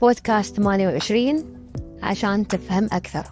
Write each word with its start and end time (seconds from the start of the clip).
بودكاست 0.00 0.56
28 0.56 1.44
عشان 2.02 2.48
تفهم 2.48 2.88
أكثر. 2.92 3.24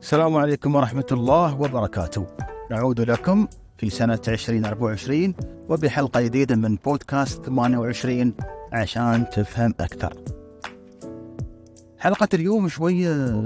السلام 0.00 0.36
عليكم 0.36 0.74
ورحمة 0.74 1.06
الله 1.12 1.60
وبركاته. 1.60 2.26
نعود 2.70 3.00
لكم 3.00 3.48
في 3.78 3.90
سنة 3.90 4.20
2024 4.28 5.34
وبحلقة 5.68 6.20
جديدة 6.20 6.56
من 6.56 6.76
بودكاست 6.76 7.44
28 7.44 8.34
عشان 8.72 9.30
تفهم 9.30 9.74
أكثر. 9.80 10.16
حلقة 11.98 12.28
اليوم 12.34 12.68
شوية 12.68 13.42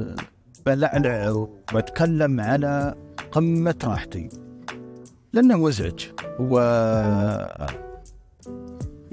بلعلع 0.66 1.30
وبتكلم 1.30 2.40
على 2.40 2.94
قمة 3.32 3.76
راحتي. 3.84 4.28
لأنه 5.32 5.56
مزعج. 5.56 6.06
و 6.40 6.58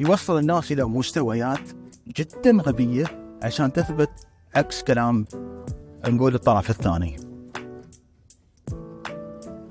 يوصل 0.01 0.37
الناس 0.37 0.71
إلى 0.71 0.85
مستويات 0.85 1.59
جدا 2.07 2.51
غبية 2.51 3.05
عشان 3.43 3.73
تثبت 3.73 4.09
عكس 4.55 4.83
كلام 4.83 5.25
نقول 6.07 6.35
الطرف 6.35 6.69
الثاني. 6.69 7.15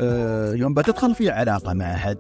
أه 0.00 0.54
يوم 0.54 0.74
بتدخل 0.74 1.14
في 1.14 1.30
علاقة 1.30 1.72
مع 1.72 1.94
أحد 1.94 2.18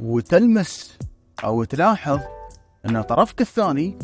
وتلمس 0.00 0.98
أو 1.44 1.64
تلاحظ 1.64 2.20
أن 2.86 3.02
طرفك 3.02 3.40
الثاني 3.40 3.98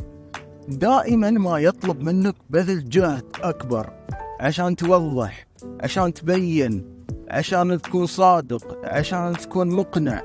دائما 0.68 1.30
ما 1.30 1.58
يطلب 1.58 2.00
منك 2.00 2.34
بذل 2.50 2.88
جهد 2.88 3.24
أكبر 3.42 3.92
عشان 4.40 4.76
توضح 4.76 5.46
عشان 5.80 6.14
تبين 6.14 7.04
عشان 7.28 7.82
تكون 7.82 8.06
صادق 8.06 8.78
عشان 8.84 9.32
تكون 9.32 9.68
مقنع. 9.68 10.22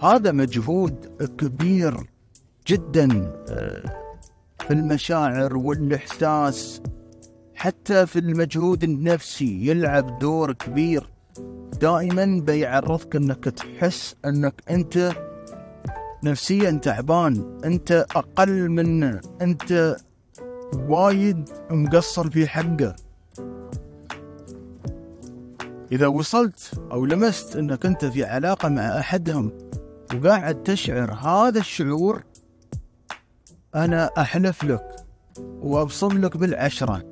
هذا 0.00 0.32
مجهود 0.32 1.06
كبير 1.38 2.10
جدا 2.66 3.32
آه، 3.50 3.82
في 4.66 4.70
المشاعر 4.72 5.56
والإحساس 5.56 6.82
حتى 7.54 8.06
في 8.06 8.18
المجهود 8.18 8.84
النفسي 8.84 9.66
يلعب 9.66 10.18
دور 10.18 10.52
كبير. 10.52 11.10
دائما 11.80 12.40
بيعرضك 12.46 13.16
أنك 13.16 13.44
تحس 13.44 14.16
أنك 14.24 14.54
أنت 14.70 15.12
نفسيا 16.24 16.70
تعبان 16.70 17.60
أنت 17.64 18.06
أقل 18.16 18.68
منه 18.68 19.20
أنت 19.42 19.96
وايد 20.74 21.48
مقصر 21.70 22.30
في 22.30 22.46
حقه. 22.46 22.96
إذا 25.92 26.06
وصلت 26.06 26.80
أو 26.92 27.06
لمست 27.06 27.56
أنك 27.56 27.86
أنت 27.86 28.04
في 28.04 28.24
علاقة 28.24 28.68
مع 28.68 28.98
أحدهم 28.98 29.52
وقاعد 30.14 30.62
تشعر 30.62 31.12
هذا 31.12 31.58
الشعور 31.60 32.22
أنا 33.74 34.10
أحلف 34.18 34.64
لك 34.64 34.96
وأبصم 35.38 36.20
لك 36.20 36.36
بالعشرة. 36.36 37.02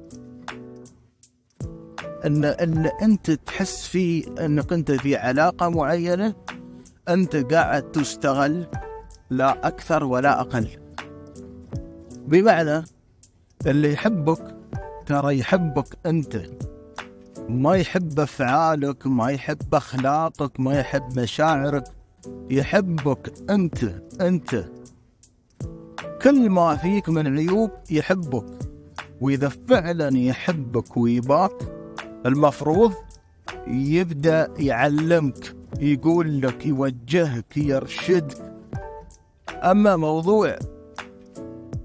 إن 2.24 2.44
إن 2.44 2.90
أنت 3.02 3.30
تحس 3.30 3.86
فيه 3.86 4.24
إنك 4.44 4.72
أنت 4.72 4.92
في 4.92 5.16
علاقة 5.16 5.68
معينة 5.68 6.34
أنت 7.08 7.36
قاعد 7.36 7.82
تستغل 7.82 8.66
لا 9.30 9.66
أكثر 9.66 10.04
ولا 10.04 10.40
أقل. 10.40 10.68
بمعنى 12.26 12.84
اللي 13.66 13.92
يحبك 13.92 14.56
ترى 15.06 15.38
يحبك 15.38 15.98
أنت. 16.06 16.42
ما 17.48 17.76
يحب 17.76 18.20
أفعالك 18.20 19.06
ما 19.06 19.30
يحب 19.30 19.74
أخلاقك 19.74 20.60
ما 20.60 20.80
يحب 20.80 21.18
مشاعرك 21.18 21.84
يحبك 22.50 23.32
أنت 23.50 23.84
أنت. 24.20 24.64
كل 26.22 26.50
ما 26.50 26.76
فيك 26.76 27.08
من 27.08 27.38
عيوب 27.38 27.70
يحبك 27.90 28.46
وإذا 29.20 29.48
فعلا 29.48 30.18
يحبك 30.18 30.96
ويباك 30.96 31.52
المفروض 32.26 32.92
يبدأ 33.66 34.48
يعلمك 34.58 35.56
يقول 35.80 36.40
لك 36.40 36.66
يوجهك 36.66 37.56
يرشدك. 37.56 38.54
أما 39.62 39.96
موضوع 39.96 40.56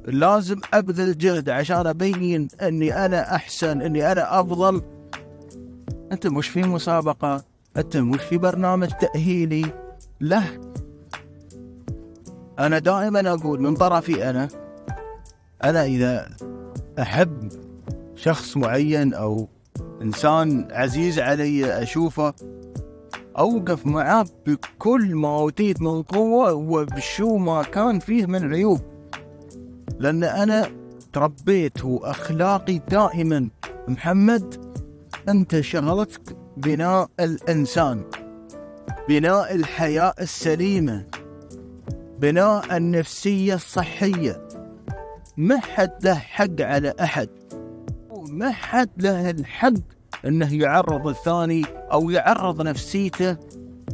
لازم 0.06 0.60
أبذل 0.74 1.18
جهد 1.18 1.50
عشان 1.50 1.88
أبين 1.88 2.48
إني 2.62 3.06
أنا 3.06 3.36
أحسن 3.36 3.82
إني 3.82 4.12
أنا 4.12 4.40
أفضل. 4.40 4.82
أنت 6.12 6.28
مش 6.28 6.50
في 6.50 6.62
مسابقة 6.64 7.44
أنت 7.78 7.98
مش 7.98 8.20
في 8.22 8.38
برنامج 8.38 8.88
تأهيلي. 9.02 9.89
لا. 10.20 10.44
أنا 12.60 12.80
دائما 12.80 13.34
أقول 13.34 13.62
من 13.62 13.76
طرفي 13.76 14.30
أنا 14.30 14.48
أنا 15.64 15.86
إذا 15.86 16.30
أحب 17.00 17.50
شخص 18.16 18.58
معين 18.58 19.14
أو 19.14 19.48
إنسان 20.02 20.68
عزيز 20.72 21.20
علي 21.20 21.84
أشوفه 21.84 22.34
أوقف 23.38 23.86
معاه 23.86 24.26
بكل 24.48 25.16
ما 25.16 25.40
أوتيت 25.40 25.82
من 25.82 26.04
قوة 26.04 26.54
وبشو 26.54 27.38
ما 27.38 27.64
كان 27.64 28.00
فيه 28.00 28.26
من 28.26 28.54
عيوب. 28.54 28.80
لأن 30.00 30.24
أنا 30.24 30.70
تربيت 31.14 31.86
وأخلاقي 31.86 32.78
دائما. 32.78 33.50
محمد 33.88 34.66
أنت 35.30 35.60
شغلتك 35.60 36.38
بناء 36.58 37.10
الإنسان. 37.20 38.04
بناء 39.10 39.56
الحياة 39.56 40.14
السليمة 40.20 41.06
بناء 42.20 42.78
النفسية 42.78 43.54
الصحية. 43.56 44.48
ما 45.38 45.60
حد 45.60 45.92
له 46.04 46.16
حق 46.16 46.62
على 46.62 46.94
أحد. 47.02 47.30
ما 48.30 48.52
حد 48.52 48.90
له 48.98 49.30
الحق 49.30 49.74
إنه 50.26 50.54
يعرض 50.56 51.08
الثاني 51.08 51.64
أو 51.92 52.10
يعرض 52.10 52.62
نفسيته 52.62 53.38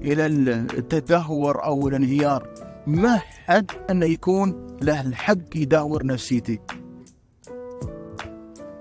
إلى 0.01 0.25
التدهور 0.25 1.63
أو 1.63 1.87
الانهيار. 1.87 2.49
ما 2.87 3.17
حد 3.17 3.71
إنه 3.89 4.05
يكون 4.05 4.77
له 4.81 5.01
الحق 5.01 5.55
يداور 5.55 6.05
نفسيتي 6.05 6.59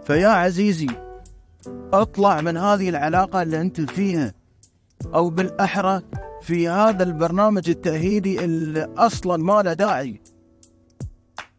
فيا 0.04 0.28
عزيزي 0.28 0.88
أطلع 1.92 2.40
من 2.40 2.56
هذه 2.56 2.88
العلاقة 2.88 3.42
اللي 3.42 3.60
انت 3.60 3.80
فيها 3.80 4.34
أو 5.14 5.30
بالأحرى 5.30 6.02
في 6.44 6.68
هذا 6.68 7.02
البرنامج 7.02 7.70
التأهيلي 7.70 8.44
اللي 8.44 8.88
أصلا 8.96 9.36
ما 9.36 9.62
له 9.62 9.72
داعي. 9.72 10.20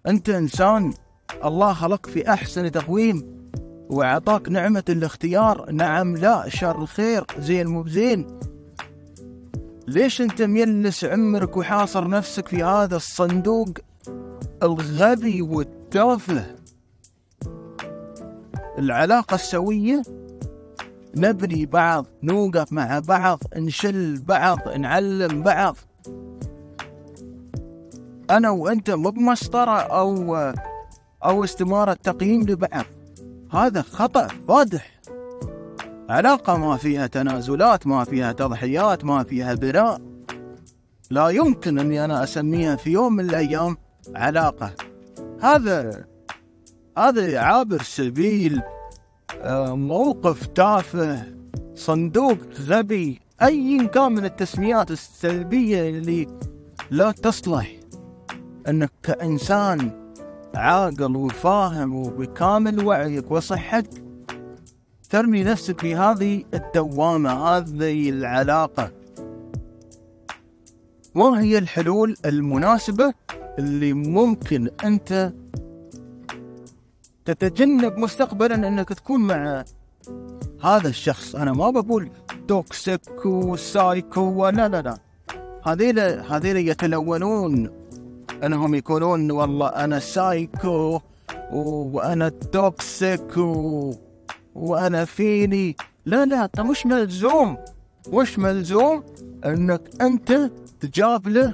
أنت 0.07 0.29
إنسان 0.29 0.93
الله 1.43 1.73
خلق 1.73 2.05
في 2.05 2.29
أحسن 2.33 2.71
تقويم 2.71 3.49
وأعطاك 3.89 4.49
نعمة 4.49 4.83
الاختيار. 4.89 5.71
نعم 5.71 6.17
لا 6.17 6.49
شر 6.49 6.85
خير 6.85 7.25
زين 7.39 7.67
مو 7.67 7.83
بزين. 7.83 8.39
ليش 9.87 10.21
أنت 10.21 10.41
ميلس 10.41 11.05
عمرك 11.05 11.57
وحاصر 11.57 12.07
نفسك 12.07 12.47
في 12.47 12.63
هذا 12.63 12.95
الصندوق 12.95 13.69
الغبي 14.63 15.41
والتافه؟ 15.41 16.55
العلاقة 18.77 19.35
السوية 19.35 20.01
نبني 21.15 21.65
بعض 21.65 22.05
نوقف 22.23 22.73
مع 22.73 22.99
بعض 22.99 23.43
نشل 23.55 24.21
بعض 24.21 24.69
نعلم 24.69 25.43
بعض. 25.43 25.77
أنا 28.29 28.49
وأنت 28.49 28.89
مو 28.91 29.09
بمسطرة 29.09 29.79
أو 29.79 30.35
أو 31.25 31.43
استمارة 31.43 31.93
تقييم 31.93 32.41
لبعض. 32.41 32.85
هذا 33.51 33.81
خطأ 33.81 34.27
فادح 34.47 35.01
علاقة 36.09 36.57
ما 36.57 36.77
فيها 36.77 37.07
تنازلات 37.07 37.87
ما 37.87 38.03
فيها 38.03 38.31
تضحيات 38.31 39.05
ما 39.05 39.23
فيها 39.23 39.53
بناء 39.53 40.01
لا 41.09 41.29
يمكن 41.29 41.79
أني 41.79 42.05
أنا 42.05 42.23
أسميها 42.23 42.75
في 42.75 42.89
يوم 42.89 43.13
من 43.13 43.29
الأيام 43.29 43.77
علاقة. 44.15 44.73
هذا 45.41 46.05
هذا 46.97 47.39
عابر 47.39 47.81
سبيل 47.81 48.61
موقف 49.75 50.47
تافه. 50.47 51.23
صندوق 51.75 52.37
غبي. 52.67 53.19
أي 53.41 53.87
كان 53.87 54.11
من 54.11 54.25
التسميات 54.25 54.91
السلبية 54.91 55.89
اللي 55.89 56.27
لا 56.91 57.11
تصلح؟ 57.11 57.71
أنك 58.67 58.91
كإنسان 59.03 60.05
عاقل 60.55 61.15
وفاهم 61.15 61.95
وبكامل 61.95 62.85
وعيك 62.85 63.31
وصحتك 63.31 64.03
ترمي 65.09 65.43
نفسك 65.43 65.81
في 65.81 65.95
هذه 65.95 66.43
الدوامة 66.53 67.29
هذه 67.29 68.09
العلاقة. 68.09 68.91
ما 71.15 71.41
هي 71.41 71.57
الحلول 71.57 72.15
المناسبة 72.25 73.13
اللي 73.59 73.93
ممكن 73.93 74.69
أنت 74.83 75.33
تتجنب 77.25 77.97
مستقبلا 77.97 78.55
إنك 78.55 78.89
تكون 78.89 79.19
مع 79.19 79.65
هذا 80.63 80.87
الشخص 80.87 81.35
أنا 81.35 81.53
ما 81.53 81.69
بقول 81.69 82.09
toxic 82.47 83.25
و 83.25 83.43
psycho 83.43 84.49
لا 84.49 84.67
لا 84.67 84.81
لا. 84.81 84.97
هذيل 85.63 85.99
هذيل 85.99 86.57
يتلونون. 86.57 87.69
إنهم 88.43 88.75
يكونون 88.75 89.31
والله 89.31 89.67
أنا 89.67 89.99
psycho 89.99 90.99
وأنا 91.51 92.29
toxic 92.29 93.37
و... 93.37 93.93
وأنا 94.55 95.05
فيني. 95.05 95.75
لا 96.05 96.25
لا 96.25 96.45
أنت 96.45 96.59
مش 96.59 96.85
ملزوم. 96.85 97.57
مش 98.13 98.39
ملزوم 98.39 99.03
إنك 99.45 99.81
أنت 100.01 100.51
تجابله. 100.79 101.53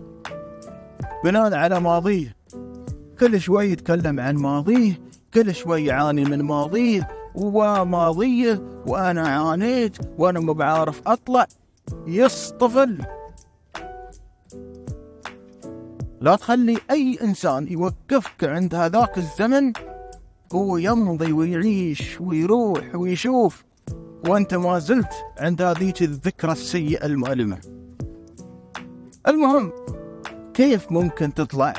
بناء 1.23 1.53
على 1.53 1.79
ماضيه. 1.79 2.35
كل 3.19 3.41
شوي 3.41 3.71
يتكلم 3.71 4.19
عن 4.19 4.35
ماضيه. 4.35 5.11
كل 5.33 5.55
شوي 5.55 5.85
يعاني 5.85 6.25
من 6.25 6.41
ماضيه 6.41 7.07
وماضيه 7.35 8.61
وأنا 8.87 9.27
عانيت 9.27 9.97
وأنا 10.17 10.39
مو 10.39 10.53
بعارف 10.53 11.01
أطلع. 11.07 11.47
يصطفل. 12.07 12.97
لا 16.21 16.35
تخلي 16.35 16.77
أي 16.91 17.17
إنسان 17.21 17.67
يوقفك 17.67 18.43
عند 18.43 18.75
هذاك 18.75 19.17
الزمن. 19.17 19.73
هو 20.53 20.77
يمضي 20.77 21.31
ويعيش 21.31 22.21
ويروح 22.21 22.95
ويشوف. 22.95 23.63
وأنت 24.27 24.53
ما 24.53 24.79
زلت 24.79 25.13
عند 25.39 25.61
هذيك 25.61 26.01
الذكرى 26.01 26.51
السيئة 26.51 27.05
المؤلمة. 27.05 27.57
المهم 29.27 29.71
كيف 30.53 30.91
ممكن 30.91 31.33
تطلع 31.33 31.73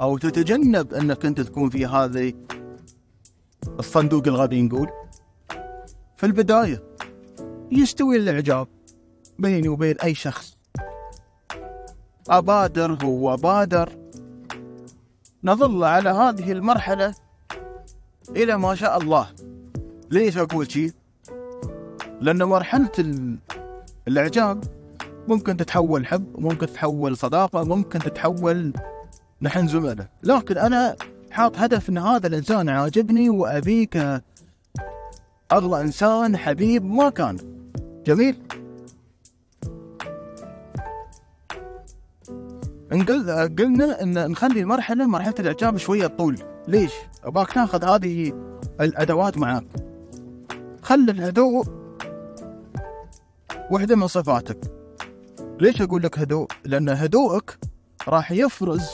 أو 0.00 0.18
تتجنب 0.18 0.94
أنك 0.94 1.26
أنت 1.26 1.40
تكون 1.40 1.70
في 1.70 1.86
هذه 1.86 2.32
الصندوق 3.78 4.28
الغبي 4.28 4.62
نقول 4.62 4.88
في 6.16 6.26
البداية 6.26 6.82
يستوي 7.72 8.16
الإعجاب 8.16 8.68
بيني 9.38 9.68
وبين 9.68 9.96
أي 10.00 10.14
شخص. 10.14 10.56
أبادر 12.30 13.04
هو 13.04 13.36
بادر. 13.36 13.92
نظل 15.44 15.84
على 15.84 16.10
هذه 16.10 16.52
المرحلة 16.52 17.14
إلى 18.30 18.56
ما 18.58 18.74
شاء 18.74 18.98
الله. 18.98 19.28
ليش 20.10 20.38
أقول 20.38 20.70
شيء 20.70 20.92
لأن 22.20 22.42
مرحلة 22.42 22.92
ال- 22.98 23.38
الإعجاب 24.08 24.64
ممكن 25.28 25.56
تتحول 25.56 26.06
حب 26.06 26.40
ممكن 26.40 26.66
تتحول 26.66 27.16
صداقة 27.16 27.64
ممكن 27.64 27.98
تتحول 27.98 28.72
نحن 29.42 29.68
زملاء. 29.68 30.08
لكن 30.22 30.58
أنا 30.58 30.96
حاط 31.36 31.58
هدف 31.58 31.88
ان 31.88 31.98
هذا 31.98 32.26
الإنسان 32.26 32.68
عاجبني 32.68 33.30
وأبيك 33.30 33.96
أغلى 35.52 35.80
إنسان 35.80 36.36
حبيب 36.36 36.84
ما 36.84 37.10
كان 37.10 37.36
جميل 38.06 38.36
نقل 42.92 43.30
قلنا 43.58 44.02
إن 44.02 44.30
نخلي 44.30 44.60
المرحلة 44.60 45.06
مرحلة 45.06 45.34
الإعجاب 45.38 45.76
شوية 45.76 46.06
طول. 46.06 46.38
ليش؟ 46.68 46.92
ابغاك 47.24 47.52
تاخذ 47.52 47.84
هذه 47.84 48.32
الأدوات 48.80 49.38
معك 49.38 49.66
خلي 50.82 51.12
الهدوء 51.12 51.64
واحدة 53.70 53.96
من 53.96 54.06
صفاتك. 54.06 54.58
ليش 55.60 55.82
أقول 55.82 56.02
لك 56.02 56.18
هدوء؟ 56.18 56.46
لأن 56.64 56.88
هدوءك 56.88 57.58
راح 58.08 58.32
يفرز 58.32 58.88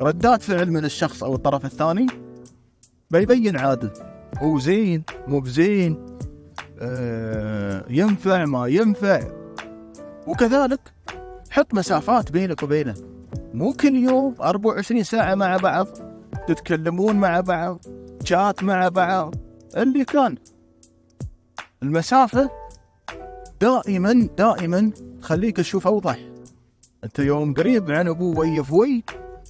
ردات 0.00 0.42
فعل 0.42 0.70
من 0.70 0.84
الشخص 0.84 1.24
أو 1.24 1.34
الطرف 1.34 1.64
الثاني؟ 1.64 2.06
بيبين 3.10 3.56
عادل. 3.56 3.90
هو 4.38 4.58
زين 4.58 5.02
مو 5.28 5.40
بزين. 5.40 6.06
آه 6.78 7.84
ينفع 7.88 8.44
ما 8.44 8.66
ينفع. 8.66 9.20
وكذلك 10.26 10.80
حط 11.50 11.74
مسافات 11.74 12.32
بينك 12.32 12.62
وبينه. 12.62 12.94
مو 13.54 13.72
كل 13.72 13.94
يوم 13.94 14.34
24 14.40 15.02
ساعة 15.02 15.34
مع 15.34 15.56
بعض 15.56 15.86
تتكلمون 16.48 17.16
مع 17.16 17.40
بعض 17.40 17.80
شات 18.24 18.62
مع 18.62 18.88
بعض 18.88 19.34
اللي 19.76 20.04
كان. 20.04 20.36
المسافة 21.82 22.50
دائما 23.60 24.28
دائما 24.38 24.90
تخليك 25.20 25.56
تشوف 25.56 25.86
أوضح. 25.86 26.18
أنت 27.04 27.18
يوم 27.18 27.54
قريب 27.54 27.90
عن 27.90 28.08
أبوه 28.08 28.38
وي 28.38 28.64
في 28.64 28.74
وي 28.74 29.04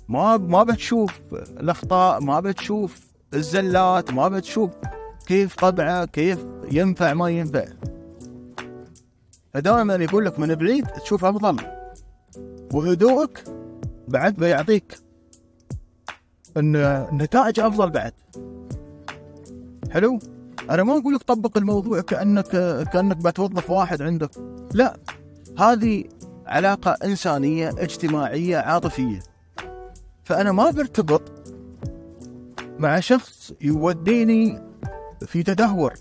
ما 0.09 0.37
ما 0.37 0.63
بتشوف 0.63 1.21
الأخطاء 1.33 2.21
ما 2.21 2.41
بتشوف 2.41 3.01
الزلات 3.35 4.11
ما 4.11 4.29
بتشوف 4.29 4.71
كيف 5.27 5.55
طبعه 5.55 6.05
كيف 6.05 6.47
ينفع 6.73 7.15
ما 7.15 7.29
ينفع. 7.29 7.65
فدائما 9.55 9.95
يقول 9.95 10.25
لك 10.25 10.39
من 10.39 10.55
بعيد 10.55 10.87
تشوف 10.87 11.25
أفضل. 11.25 11.57
وهدوءك 12.73 13.45
بعد 14.09 14.35
بيعطيك 14.35 14.99
النتائج 16.57 17.61
أفضل 17.61 17.91
بعد. 17.91 18.13
حلو؟ 19.91 20.19
أنا 20.71 20.83
ما 20.83 20.99
أقول 20.99 21.15
لك 21.15 21.23
طبق 21.23 21.57
الموضوع 21.57 22.01
كأنك 22.01 22.49
كأنك 22.93 23.17
بتوظف 23.17 23.71
واحد 23.71 24.03
عندك. 24.03 24.31
لا 24.75 24.97
هذه 25.59 26.05
علاقة 26.47 26.97
إنسانية 27.05 27.69
اجتماعية 27.69 28.57
عاطفية. 28.57 29.34
فأنا 30.25 30.53
ما 30.53 30.71
برتبط 30.71 31.23
مع 32.79 33.01
شخص 33.01 33.53
يوديني 33.61 34.63
في 35.27 35.43
تدهور. 35.43 35.95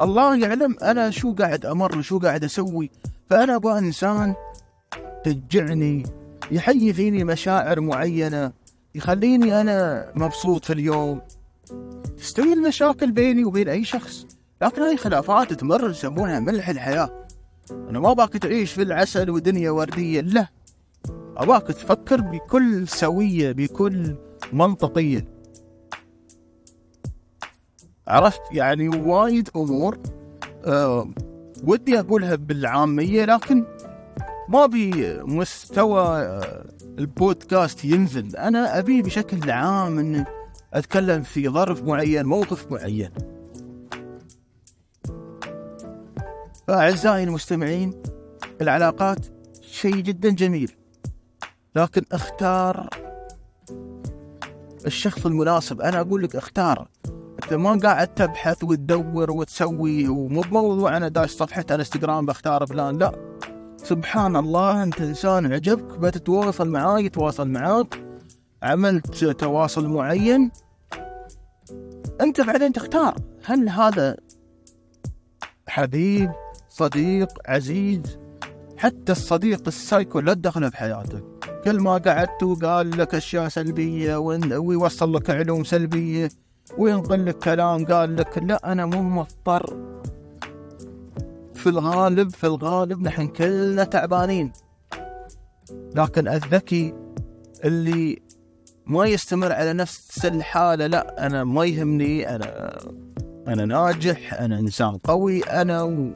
الله 0.00 0.36
يعلم 0.36 0.76
أنا 0.82 1.10
شو 1.10 1.34
قاعد 1.34 1.66
أمر 1.66 2.02
شو 2.02 2.18
قاعد 2.18 2.44
أسوي. 2.44 2.90
فأنا 3.30 3.56
أبغى 3.56 3.78
إنسان 3.78 4.34
تشجعني 5.24 6.06
يحيي 6.50 6.92
فيني 6.92 7.24
مشاعر 7.24 7.80
معينة 7.80 8.52
يخليني 8.94 9.60
أنا 9.60 10.06
مبسوط 10.14 10.64
في 10.64 10.72
اليوم. 10.72 11.20
تستوي 12.18 12.52
المشاكل 12.52 13.12
بيني 13.12 13.44
وبين 13.44 13.68
أي 13.68 13.84
شخص. 13.84 14.26
لكن 14.62 14.82
هاي 14.82 14.96
خلافات 14.96 15.52
تمر 15.52 15.90
يسمونها 15.90 16.40
ملح 16.40 16.68
الحياة. 16.68 17.26
أنا 17.70 18.00
ما 18.00 18.12
باك 18.12 18.32
تعيش 18.32 18.72
في 18.72 18.82
العسل 18.82 19.30
ودنيا 19.30 19.70
وردية 19.70 20.20
لا. 20.20 20.46
أباك 21.38 21.66
تفكر 21.66 22.20
بكل 22.20 22.88
سوية 22.88 23.52
بكل 23.52 24.16
منطقية. 24.52 25.28
عرفت؟ 28.08 28.40
يعني 28.52 28.88
وايد 28.88 29.48
أمور 29.56 29.98
أه 30.64 31.10
ودي 31.64 31.98
أقولها 31.98 32.34
بالعامية 32.34 33.24
لكن 33.24 33.64
ما 34.48 34.64
ابي 34.64 35.18
مستوى 35.22 36.40
البودكاست 36.98 37.84
ينزل. 37.84 38.36
أنا 38.36 38.78
أبي 38.78 39.02
بشكل 39.02 39.50
عام 39.50 39.98
إن 39.98 40.24
أتكلم 40.74 41.22
في 41.22 41.48
ظرف 41.48 41.82
معين 41.82 42.26
موقف 42.26 42.72
معين. 42.72 43.10
فأعزائي 46.68 47.24
المستمعين 47.24 48.02
العلاقات 48.60 49.26
شيء 49.62 49.94
جدا 49.96 50.30
جميل. 50.30 50.72
لكن 51.78 52.02
اختار 52.12 52.88
الشخص 54.86 55.26
المناسب. 55.26 55.80
أنا 55.80 56.00
أقول 56.00 56.22
لك 56.22 56.36
اختار. 56.36 56.88
أنت 57.42 57.54
ما 57.54 57.78
قاعد 57.82 58.14
تبحث 58.14 58.64
وتدور 58.64 59.30
وتسوي 59.30 60.08
ومو 60.08 60.40
بموضوع 60.40 60.96
أنا 60.96 61.08
داش 61.08 61.30
صفحة 61.30 61.64
إنستغرام 61.70 62.26
بختار 62.26 62.66
فلان. 62.66 62.98
لا. 62.98 63.12
سبحان 63.76 64.36
الله 64.36 64.82
أنت 64.82 65.00
إنسان 65.00 65.52
عجبك 65.52 65.98
بتتواصل 65.98 66.68
معاه 66.68 66.98
يتواصل 66.98 67.48
معاك. 67.48 68.02
عملت 68.62 69.24
تواصل 69.24 69.86
معين. 69.86 70.50
أنت 72.20 72.40
بعدين 72.40 72.72
تختار. 72.72 73.14
هل 73.44 73.68
هذا 73.68 74.16
حبيب 75.68 76.32
صديق 76.68 77.28
عزيز؟ 77.46 78.18
حتى 78.76 79.12
الصديق 79.12 79.62
السايكو 79.66 80.20
لا 80.20 80.34
تدخله 80.34 80.68
بحياتك 80.68 81.37
كل 81.64 81.80
ما 81.80 81.96
قعدت 81.96 82.42
وقال 82.42 82.98
لك 82.98 83.14
أشياء 83.14 83.48
سلبية 83.48 84.16
ويوصل 84.16 85.14
لك 85.14 85.30
علوم 85.30 85.64
سلبية 85.64 86.28
وينقل 86.78 87.26
لك 87.26 87.38
كلام 87.38 87.84
قال 87.84 88.16
لك 88.16 88.38
لا 88.38 88.72
أنا 88.72 88.86
مو 88.86 89.02
مضطر. 89.02 89.76
في 91.54 91.68
الغالب 91.68 92.30
في 92.30 92.44
الغالب 92.44 93.02
نحن 93.02 93.26
كلنا 93.26 93.84
تعبانين. 93.84 94.52
لكن 95.94 96.28
الذكي 96.28 96.94
اللي 97.64 98.22
ما 98.86 99.06
يستمر 99.06 99.52
على 99.52 99.72
نفس 99.72 100.26
الحالة 100.26 100.86
لا 100.86 101.26
أنا 101.26 101.44
ما 101.44 101.64
يهمني 101.64 102.34
أنا 102.34 102.78
أنا 103.48 103.64
ناجح 103.64 104.34
أنا 104.34 104.58
إنسان 104.58 104.96
قوي 104.96 105.42
أنا 105.42 105.82
و... 105.82 106.10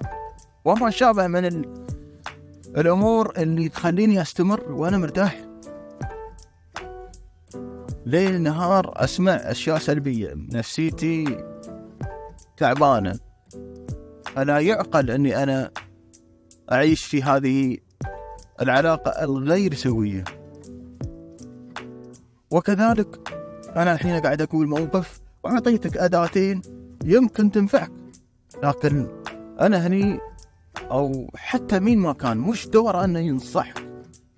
وما 0.64 0.90
شابه 0.90 1.26
من 1.26 1.44
ال... 1.44 1.84
الأمور 2.76 3.33
اللي 3.38 3.69
تخليني 3.69 4.23
أستمر 4.23 4.73
وأنا 4.73 4.99
مرتاح. 4.99 5.45
ليل 8.07 8.43
نهار 8.43 8.93
أسمع 8.97 9.33
أشياء 9.33 9.79
سلبية. 9.79 10.35
نفسيتي 10.37 11.45
تعبانة. 12.57 13.19
ألا 14.38 14.59
يعقل 14.59 15.11
أني 15.11 15.43
أنا 15.43 15.71
أعيش 16.73 17.05
في 17.05 17.23
هذه 17.23 17.76
العلاقة 18.61 19.25
الغير 19.25 19.75
سوية. 19.75 20.25
وكذلك 22.50 23.33
أنا 23.76 23.93
الحين 23.93 24.21
قاعد 24.21 24.43
أقول 24.43 24.69
موقف 24.69 25.21
وأعطيتك 25.45 25.97
أداتين 25.97 26.62
يمكن 27.05 27.50
تنفعك. 27.50 27.93
لكن 28.62 29.07
أنا 29.61 29.87
هني 29.87 30.21
أو 30.81 31.31
حتى 31.35 31.81
مين 31.81 31.99
ما 31.99 32.12
كان 32.12 32.38
مش 32.38 32.69
دوره 32.69 33.05
أنه 33.05 33.19
ينصحك 33.19 33.83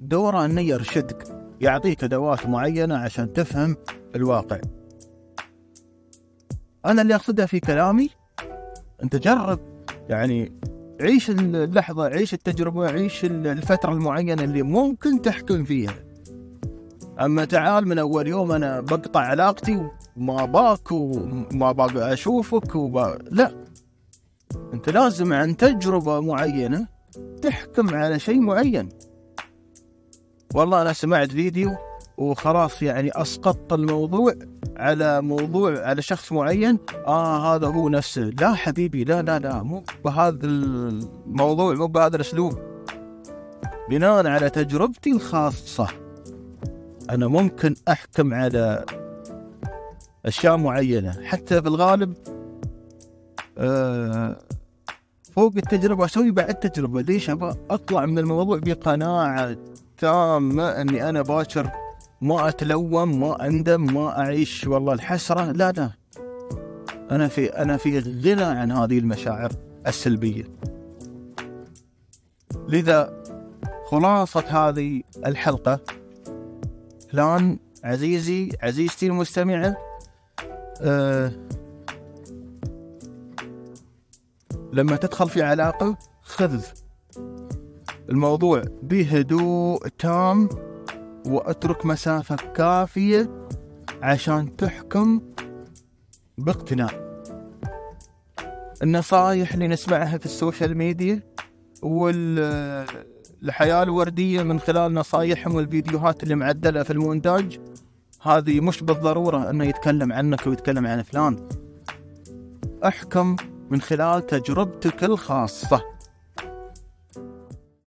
دوره 0.00 0.44
أنه 0.44 0.60
يرشدك 0.60 1.24
يعطيك 1.60 2.04
أدوات 2.04 2.46
معينة 2.46 2.96
عشان 2.96 3.32
تفهم 3.32 3.76
الواقع. 4.16 4.60
أنا 6.86 7.02
اللي 7.02 7.14
أقصده 7.14 7.46
في 7.46 7.60
كلامي 7.60 8.10
أنت 9.02 9.16
جرب 9.16 9.60
يعني 10.08 10.52
عيش 11.00 11.30
اللحظة 11.30 12.04
عيش 12.04 12.34
التجربة 12.34 12.86
عيش 12.90 13.24
الفترة 13.24 13.92
المعينة 13.92 14.44
اللي 14.44 14.62
ممكن 14.62 15.22
تحكم 15.22 15.64
فيها. 15.64 15.94
أما 17.20 17.44
تعال 17.44 17.88
من 17.88 17.98
أول 17.98 18.26
يوم 18.26 18.52
أنا 18.52 18.80
بقطع 18.80 19.20
علاقتي 19.20 19.88
وما 20.16 20.44
أباك 20.44 20.92
وما 20.92 21.72
أباك 21.72 21.96
أشوفك 21.96 22.74
وبا... 22.74 23.18
لا. 23.30 23.63
أنت 24.74 24.88
لازم 24.88 25.32
عن 25.32 25.56
تجربة 25.56 26.20
معينة 26.20 26.86
تحكم 27.42 27.94
على 27.94 28.18
شيء 28.18 28.40
معين. 28.40 28.88
والله 30.54 30.82
أنا 30.82 30.92
سمعت 30.92 31.30
فيديو 31.30 31.70
وخلاص 32.18 32.82
يعني 32.82 33.10
أسقطت 33.22 33.72
الموضوع 33.72 34.34
على 34.76 35.22
موضوع 35.22 35.86
على 35.86 36.02
شخص 36.02 36.32
معين. 36.32 36.78
آه 37.06 37.54
هذا 37.54 37.66
هو 37.66 37.88
نفسه. 37.88 38.22
لا 38.22 38.54
حبيبي 38.54 39.04
لا 39.04 39.22
لا 39.22 39.38
لا 39.38 39.62
مو 39.62 39.84
بهذا 40.04 40.46
الموضوع 40.46 41.74
مو 41.74 41.86
بهذا 41.86 42.16
الأسلوب. 42.16 42.58
بناء 43.90 44.26
على 44.26 44.50
تجربتي 44.50 45.12
الخاصة 45.12 45.88
أنا 47.10 47.26
ممكن 47.26 47.74
أحكم 47.88 48.34
على 48.34 48.84
أشياء 50.26 50.56
معينة. 50.56 51.16
حتى 51.24 51.62
في 51.62 51.68
الغالب 51.68 52.14
فوق 55.32 55.52
التجربة 55.56 56.04
أسوي 56.04 56.30
بعد 56.30 56.54
تجربة 56.54 57.00
ليش؟ 57.00 57.30
أبغى 57.30 57.56
أطلع 57.70 58.06
من 58.06 58.18
الموضوع 58.18 58.58
بقناعة 58.58 59.56
تامة 59.98 60.68
أني 60.68 61.08
أنا 61.08 61.22
باكر. 61.22 61.70
ما 62.20 62.48
أتلوم 62.48 63.20
ما 63.20 63.46
أندم 63.46 63.94
ما 63.94 64.18
أعيش. 64.18 64.66
والله 64.66 64.92
الحسرة. 64.92 65.52
لا 65.52 65.72
لا. 65.72 65.90
أنا 67.10 67.28
في 67.28 67.46
أنا 67.46 67.76
في 67.76 67.98
غنى 67.98 68.42
عن 68.42 68.72
هذه 68.72 68.98
المشاعر 68.98 69.52
السلبية. 69.86 70.44
لذا 72.68 73.22
خلاصة 73.86 74.68
هذه 74.68 75.02
الحلقة. 75.26 75.80
فلان 77.12 77.58
عزيزي 77.84 78.50
عزيزتي 78.62 79.06
المستمعة 79.06 79.76
أه 80.80 81.32
لما 84.74 84.96
تدخل 84.96 85.28
في 85.28 85.42
علاقة 85.42 85.98
خذ. 86.22 86.62
الموضوع 88.10 88.62
بهدوء 88.82 89.88
تام 89.88 90.48
واترك 91.26 91.86
مسافة 91.86 92.36
كافية 92.36 93.48
عشان 94.02 94.56
تحكم 94.56 95.20
باقتناع. 96.38 96.90
النصائح 98.82 99.52
اللي 99.52 99.68
نسمعها 99.68 100.18
في 100.18 100.26
ال 100.26 100.33
social 100.33 100.76
media 100.76 101.22
والحياة 101.82 102.62
الوردية 103.82 104.42
من 104.42 104.60
خلال 104.60 104.94
نصايحهم 104.94 105.54
والفيديوهات 105.54 106.22
اللي 106.22 106.34
معدلة 106.34 106.82
في 106.82 106.92
المونتاج 106.92 107.60
هذه 108.22 108.60
مش 108.60 108.82
بالضرورة 108.82 109.50
إنه 109.50 109.64
يتكلم 109.64 110.12
عنك 110.12 110.46
ويتكلم 110.46 110.86
عن 110.86 111.02
فلان. 111.02 111.48
أحكم 112.84 113.36
من 113.70 113.80
خلال 113.80 114.26
تجربتك 114.26 115.04
الخاصة. 115.04 115.93